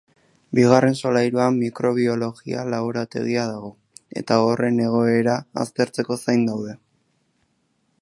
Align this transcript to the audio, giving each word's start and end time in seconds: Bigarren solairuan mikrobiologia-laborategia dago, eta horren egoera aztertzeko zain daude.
Bigarren 0.59 0.95
solairuan 1.01 1.59
mikrobiologia-laborategia 1.63 3.45
dago, 3.51 3.71
eta 4.23 4.41
horren 4.47 4.83
egoera 4.89 5.39
aztertzeko 5.67 6.23
zain 6.25 6.51
daude. 6.53 6.79